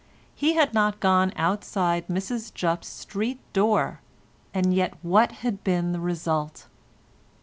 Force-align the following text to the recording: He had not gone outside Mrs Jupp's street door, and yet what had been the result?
He 0.33 0.53
had 0.55 0.73
not 0.73 0.99
gone 0.99 1.31
outside 1.35 2.07
Mrs 2.07 2.51
Jupp's 2.51 2.87
street 2.87 3.37
door, 3.53 3.99
and 4.51 4.73
yet 4.73 4.95
what 5.03 5.31
had 5.45 5.63
been 5.63 5.91
the 5.91 5.99
result? 5.99 6.65